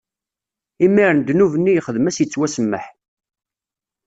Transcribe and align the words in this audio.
Imiren 0.85 1.19
ddnub-nni 1.21 1.73
yexdem 1.73 2.07
ad 2.09 2.13
s-ittwasemmeḥ. 2.15 2.85